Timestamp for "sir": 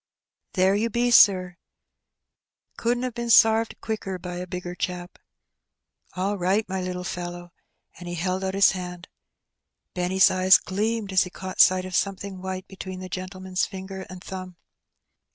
1.11-1.57